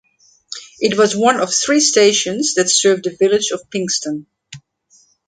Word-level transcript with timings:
It 0.79 0.97
was 0.97 1.15
one 1.15 1.39
of 1.39 1.53
three 1.53 1.79
stations 1.79 2.55
that 2.55 2.71
served 2.71 3.03
the 3.03 3.15
village 3.15 3.51
of 3.51 3.69
Pinxton. 3.69 4.25